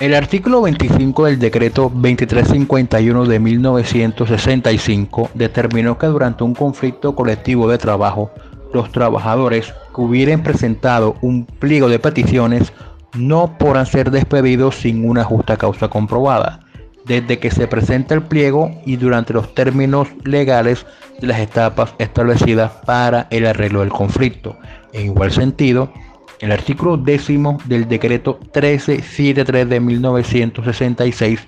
[0.00, 7.78] El artículo 25 del decreto 2351 de 1965 determinó que durante un conflicto colectivo de
[7.78, 8.30] trabajo,
[8.72, 12.72] los trabajadores que hubieran presentado un pliego de peticiones
[13.14, 16.60] no podrán ser despedidos sin una justa causa comprobada,
[17.04, 20.86] desde que se presenta el pliego y durante los términos legales
[21.20, 24.56] de las etapas establecidas para el arreglo del conflicto.
[24.92, 25.92] En igual sentido,
[26.42, 31.40] el artículo décimo del decreto 1373 de 1966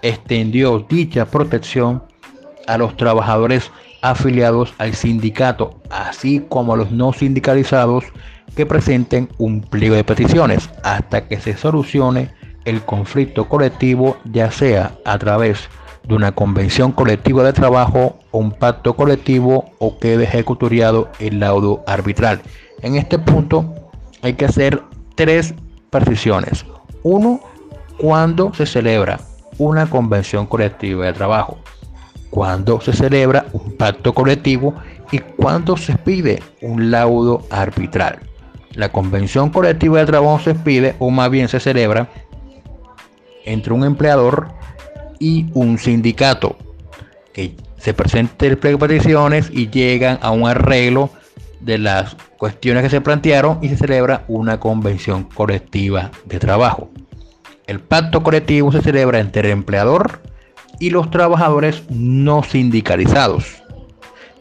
[0.00, 2.02] extendió dicha protección
[2.66, 3.70] a los trabajadores
[4.00, 8.04] afiliados al sindicato, así como a los no sindicalizados
[8.56, 12.30] que presenten un pliego de peticiones hasta que se solucione
[12.64, 15.68] el conflicto colectivo, ya sea a través
[16.04, 22.40] de una convención colectiva de trabajo un pacto colectivo o quede ejecutoriado el laudo arbitral.
[22.80, 23.87] En este punto
[24.22, 24.82] hay que hacer
[25.14, 25.54] tres
[25.90, 26.64] precisiones.
[27.02, 27.40] Uno,
[27.98, 29.20] cuando se celebra
[29.58, 31.58] una convención colectiva de trabajo,
[32.30, 34.74] cuando se celebra un pacto colectivo
[35.10, 38.18] y cuando se pide un laudo arbitral.
[38.74, 42.08] La convención colectiva de trabajo se pide o más bien se celebra
[43.44, 44.48] entre un empleador
[45.18, 46.56] y un sindicato
[47.32, 51.10] que se presente el pliego de peticiones y llegan a un arreglo
[51.60, 56.90] de las cuestiones que se plantearon y se celebra una convención colectiva de trabajo.
[57.66, 60.22] El pacto colectivo se celebra entre el empleador
[60.80, 63.62] y los trabajadores no sindicalizados,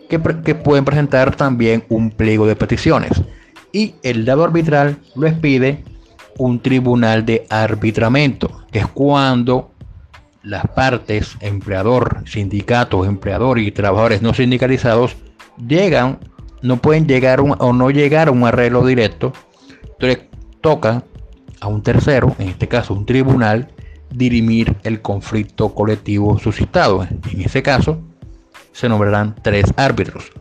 [0.09, 3.12] que, pueden presentar también un pliego de peticiones.
[3.72, 5.84] Y el dado arbitral lo expide
[6.38, 9.72] un tribunal de arbitramiento, que es cuando
[10.44, 15.18] las partes, empleador, sindicato, empleador y trabajadores no sindicalizados,
[15.68, 16.20] llegan
[16.61, 19.33] no pueden llegar o no llegar a un arreglo directo,
[19.83, 20.25] entonces
[20.61, 21.03] toca
[21.59, 23.69] a un tercero, en este caso un tribunal,
[24.09, 27.03] dirimir el conflicto colectivo suscitado.
[27.03, 28.00] En ese caso,
[28.72, 30.31] se nombrarán tres árbitros.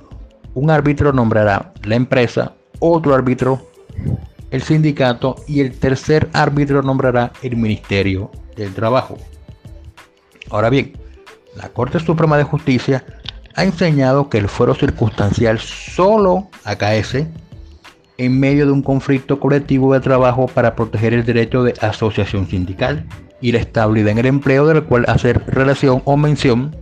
[0.55, 3.67] Un árbitro nombrará la empresa, otro árbitro
[4.51, 9.19] el sindicato y el tercer árbitro nombrará el Ministerio del Trabajo.
[10.51, 10.93] Ahora bien,
[11.57, 13.05] la Corte Suprema de Justicia
[13.57, 17.27] ha enseñado que el fuero circunstancial solo acaece
[18.19, 23.07] en medio de un conflicto colectivo de trabajo para proteger el derecho de asociación sindical
[23.41, 26.77] y la estabilidad en el empleo del cual hacer relación o mención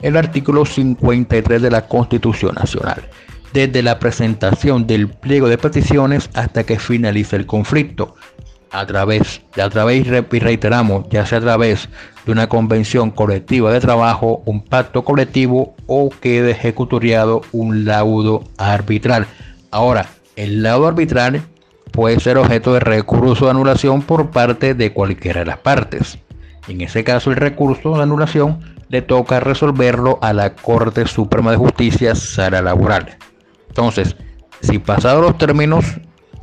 [0.00, 3.08] el artículo 53 de la Constitución Nacional,
[3.52, 8.16] desde la presentación del pliego de peticiones hasta que finalice el conflicto,
[8.72, 11.88] a través, a través, y reiteramos, ya sea a través
[12.24, 19.26] de una convención colectiva de trabajo, un pacto colectivo o quede ejecutoriado un laudo arbitral.
[19.70, 20.06] Ahora,
[20.36, 21.42] el laudo arbitral
[21.92, 26.18] puede ser objeto de recurso de anulación por parte de cualquiera de las partes.
[26.66, 31.56] En ese caso, el recurso de anulación le toca resolverlo a la Corte Suprema de
[31.58, 33.18] Justicia Sala Laboral.
[33.68, 34.16] Entonces,
[34.60, 35.84] si pasados los términos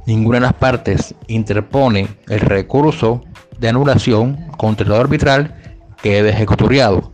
[0.09, 3.23] ninguna de las partes interpone el recurso
[3.59, 5.55] de anulación contra el arbitral,
[6.01, 7.11] queda ejecutoriado.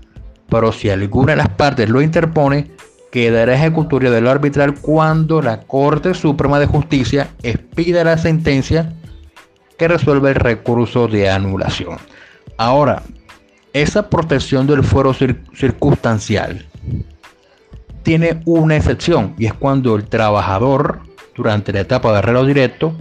[0.50, 2.72] Pero si alguna de las partes lo interpone,
[3.12, 8.94] quedará ejecutorio de lo arbitral cuando la Corte Suprema de Justicia expida la sentencia
[9.78, 11.98] que resuelve el recurso de anulación.
[12.58, 13.04] Ahora,
[13.74, 16.66] esa protección del fuero circunstancial
[18.04, 21.02] tiene una excepción y es cuando el trabajador
[21.36, 22.96] durante la etapa de arreglo directo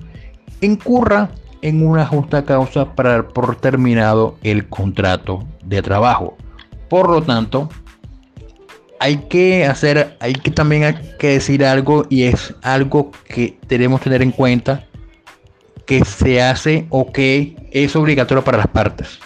[0.60, 1.30] incurra
[1.62, 6.36] en una justa causa para dar por terminado el contrato de trabajo.
[6.90, 7.70] Por lo tanto,
[9.00, 14.00] hay que hacer, hay que también hay que decir algo y es algo que debemos
[14.00, 14.84] tener en cuenta
[15.86, 19.18] que se hace o que es obligatorio para las partes.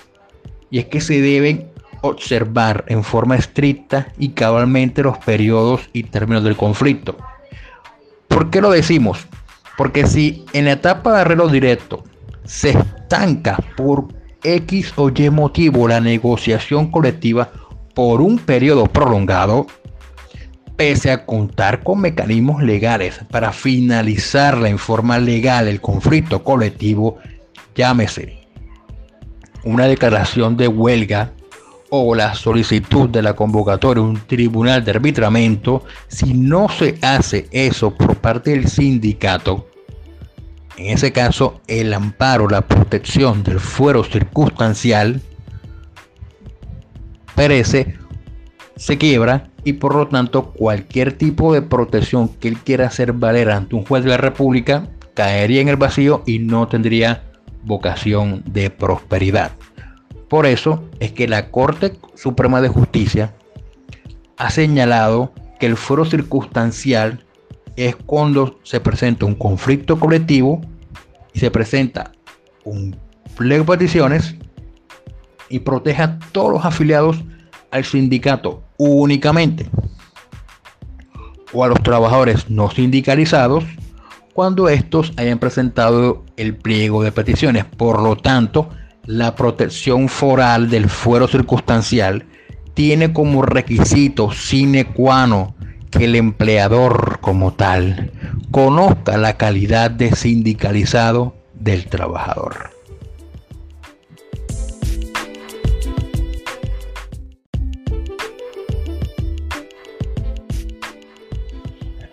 [0.70, 1.68] Y es que se deben
[2.02, 7.16] observar en forma estricta y cabalmente los periodos y términos del conflicto.
[8.28, 9.26] ¿Por qué lo decimos?
[9.76, 12.04] Porque si en la etapa de arreglo directo
[12.44, 14.08] se estanca por
[14.42, 17.50] X o Y motivo la negociación colectiva
[17.94, 19.66] por un periodo prolongado,
[20.76, 27.18] pese a contar con mecanismos legales para finalizarla en forma legal el conflicto colectivo,
[27.74, 28.38] llámese
[29.64, 31.32] una declaración de huelga
[31.90, 37.48] o la solicitud de la convocatoria de un tribunal de arbitramiento, si no se hace
[37.50, 39.68] eso por parte del sindicato,
[40.78, 45.20] en ese caso el amparo, la protección del fuero circunstancial
[47.34, 47.96] perece,
[48.76, 53.50] se quiebra y por lo tanto cualquier tipo de protección que él quiera hacer valer
[53.50, 57.24] ante un juez de la República caería en el vacío y no tendría
[57.64, 59.50] vocación de prosperidad.
[60.28, 63.34] Por eso es que la Corte Suprema de Justicia
[64.36, 67.24] ha señalado que el fuero circunstancial
[67.76, 70.60] es cuando se presenta un conflicto colectivo
[71.32, 72.12] y se presenta
[72.64, 72.96] un
[73.36, 74.34] pliego de peticiones
[75.48, 77.22] y protege a todos los afiliados
[77.70, 79.68] al sindicato únicamente
[81.52, 83.64] o a los trabajadores no sindicalizados
[84.34, 87.64] cuando estos hayan presentado el pliego de peticiones.
[87.64, 88.70] Por lo tanto,
[89.08, 92.26] la protección foral del fuero circunstancial
[92.74, 95.56] tiene como requisito sine qua non
[95.88, 98.12] que el empleador como tal
[98.50, 102.68] conozca la calidad de sindicalizado del trabajador.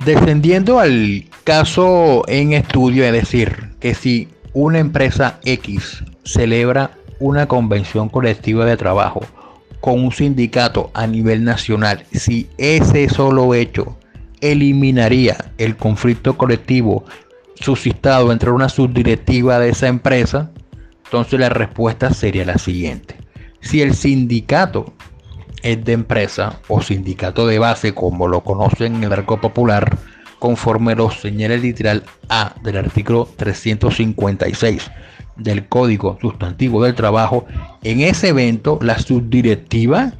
[0.06, 8.08] Descendiendo al caso en estudio, es decir, que si una empresa X celebra una convención
[8.08, 9.20] colectiva de trabajo
[9.82, 13.98] con un sindicato a nivel nacional, si ese solo hecho
[14.40, 17.04] eliminaría el conflicto colectivo
[17.60, 20.52] suscitado entre una subdirectiva de esa empresa,
[21.04, 23.18] entonces la respuesta sería la siguiente.
[23.60, 24.94] Si el sindicato
[25.64, 29.98] es de empresa o sindicato de base, como lo conocen en el arco popular,
[30.40, 34.92] conforme los señales literal A del artículo 356
[35.36, 37.46] del Código Sustantivo del Trabajo,
[37.84, 40.14] en ese evento la subdirectiva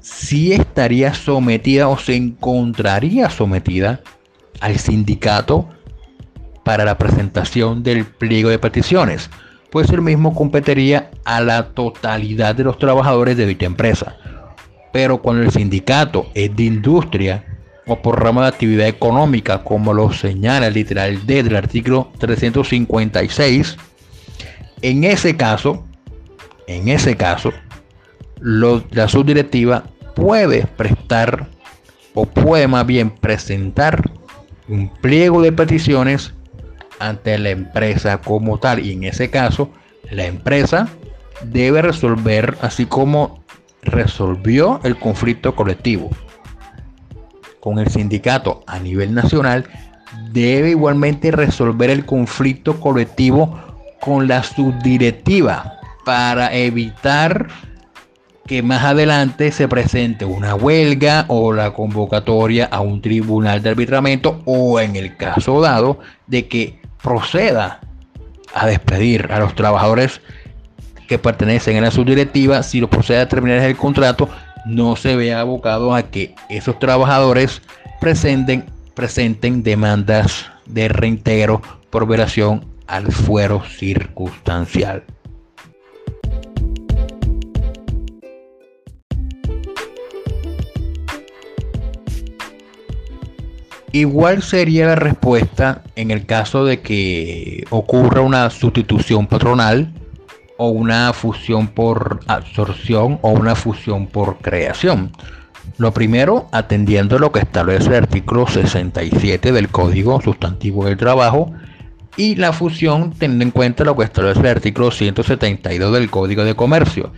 [0.00, 4.00] sí estaría sometida o se encontraría sometida
[4.60, 5.68] al sindicato
[6.64, 9.30] para la presentación del pliego de peticiones,
[9.70, 14.16] pues el mismo competiría a la totalidad de los trabajadores de dicha empresa.
[14.92, 17.44] Pero cuando el sindicato es de industria
[17.88, 23.76] o por rama de actividad económica, como lo señala literal D del artículo 356,
[24.82, 25.84] en ese caso,
[26.66, 27.52] en ese caso,
[28.40, 31.48] la subdirectiva puede prestar
[32.14, 34.10] o puede más bien presentar
[34.68, 36.34] un pliego de peticiones
[36.98, 38.84] ante la empresa como tal.
[38.84, 39.70] Y en ese caso
[40.10, 40.88] la empresa
[41.42, 43.42] debe resolver así como
[43.82, 46.10] resolvió el conflicto colectivo
[47.60, 49.64] con el sindicato a nivel nacional,
[50.30, 53.58] debe igualmente resolver el conflicto colectivo
[54.00, 57.48] con la subdirectiva para evitar
[58.46, 64.40] que más adelante se presente una huelga o la convocatoria a un tribunal de arbitramiento
[64.46, 67.80] o en el caso dado de que proceda
[68.54, 70.22] a despedir a los trabajadores
[71.06, 74.28] que pertenecen a la subdirectiva, si lo procede a terminar el contrato,
[74.68, 77.62] no se vea abocado a que esos trabajadores
[78.00, 78.64] presenten,
[79.62, 85.04] demandas de reintegro por violación al fuero circunstancial.
[93.92, 99.90] Igual sería la respuesta en el caso de que ocurra una sustitución patronal
[100.58, 105.12] o una fusión por absorción o una fusión por creación.
[105.78, 111.52] Lo primero, atendiendo lo que establece el artículo 67 del Código Sustantivo del Trabajo
[112.16, 116.56] y la fusión teniendo en cuenta lo que establece el artículo 172 del Código de
[116.56, 117.12] Comercio.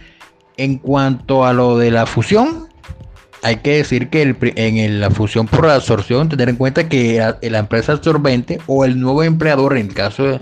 [0.59, 2.69] En cuanto a lo de la fusión,
[3.43, 7.93] hay que decir que en la fusión por absorción, tener en cuenta que la empresa
[7.93, 10.41] absorbente o el nuevo empleador, en el caso de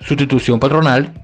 [0.00, 1.21] sustitución patronal,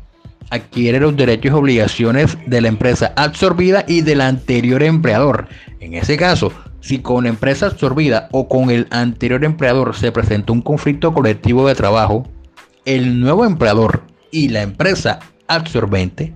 [0.51, 5.49] adquiere los derechos y obligaciones de la empresa absorbida y del anterior empleador.
[5.81, 10.53] En ese caso, si con la empresa absorbida o con el anterior empleador se presentó
[10.53, 12.27] un conflicto colectivo de trabajo,
[12.85, 16.33] el nuevo empleador y la empresa absorbente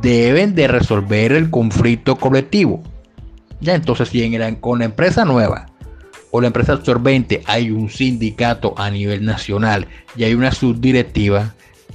[0.00, 2.82] deben de resolver el conflicto colectivo.
[3.60, 5.66] Ya entonces, si en con la empresa nueva
[6.30, 11.54] o la empresa absorbente hay un sindicato a nivel nacional y hay una subdirectiva,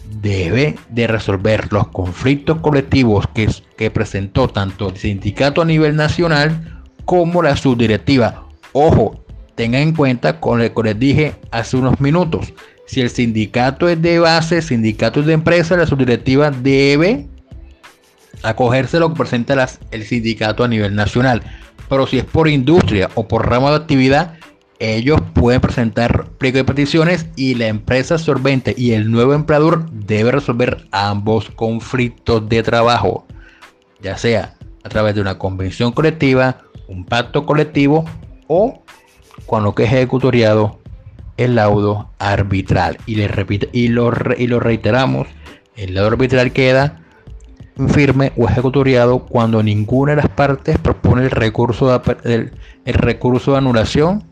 [0.10, 7.42] debe de resolver los conflictos colectivos que, presentó tanto el sindicato a nivel nacional como
[7.42, 8.46] la subdirectiva.
[8.74, 9.24] Ojo,
[9.56, 12.54] tengan en cuenta con lo que les dije hace unos minutos.
[12.86, 17.28] Si el sindicato es de base, sindicato es de empresa, la subdirectiva debe
[18.44, 21.42] acogerse a lo que presenta el sindicato a nivel nacional.
[21.90, 24.37] Pero si es por industria o por rama de actividad,
[24.80, 30.32] ellos pueden presentar pliego de peticiones y la empresa absorbente y el nuevo empleador debe
[30.32, 33.26] resolver ambos conflictos de trabajo,
[34.02, 38.06] ya sea a través de una convención colectiva, un pacto colectivo
[38.48, 38.84] o
[39.46, 40.80] cuando que es ejecutoriado
[41.38, 42.98] el laudo arbitral.
[43.06, 43.30] Y, le
[43.72, 45.28] y, lo, y lo reiteramos
[45.76, 47.02] El lado arbitral queda
[47.90, 52.52] firme o ejecutoriado cuando ninguna de las partes propone el recurso de,
[52.86, 54.24] el, recurso de anulación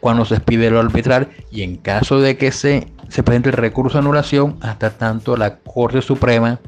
[0.00, 3.94] cuando se expide lo arbitral y en caso de que se, se presente el recurso
[3.94, 6.60] de anulación hasta tanto la Corte Suprema,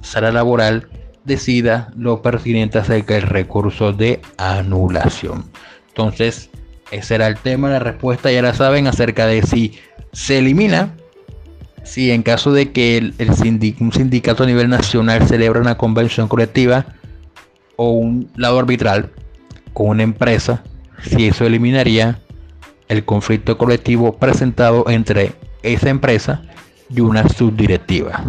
[0.00, 0.88] Sala Laboral,
[1.24, 5.44] decida lo pertinente acerca del recurso de anulación.
[5.88, 6.50] Entonces,
[6.90, 9.78] ese era el tema, la respuesta ya la saben acerca de si
[10.12, 10.94] se elimina
[11.82, 13.12] si en caso de que
[13.80, 16.86] un sindicato a nivel nacional celebra una convención colectiva
[17.76, 19.10] o un lado arbitral
[19.72, 20.62] con una empresa,
[21.02, 22.18] si eso eliminaría
[22.90, 25.32] el conflicto colectivo presentado entre
[25.62, 26.42] esa empresa
[26.90, 28.22] y una subdirectiva.